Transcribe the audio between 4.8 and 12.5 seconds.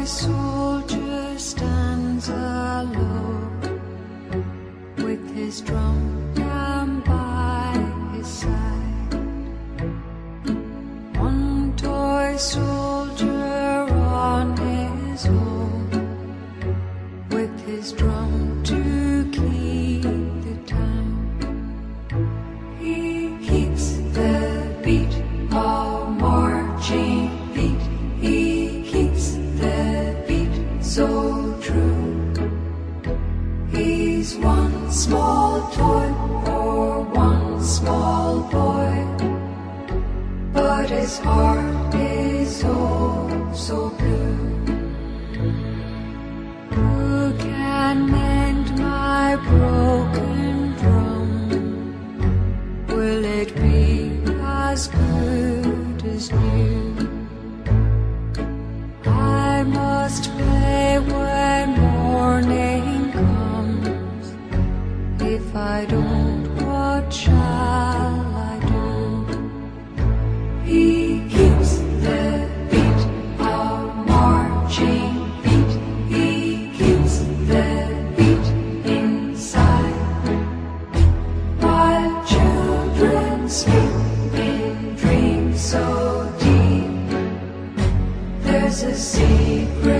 with his drum down by his side. One toy